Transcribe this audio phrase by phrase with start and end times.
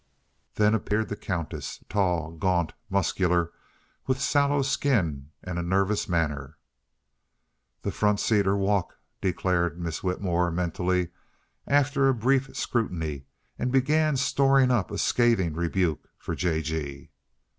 [0.55, 3.51] Then appeared the Countess, tall, gaunt and muscular,
[4.07, 6.57] with sallow skin and a nervous manner.
[7.83, 11.09] "The front seat or walk!" declared Miss Whitmore, mentally,
[11.67, 13.25] after a brief scrutiny
[13.59, 16.63] and began storing up a scathing rebuke for J.
[16.63, 17.11] G.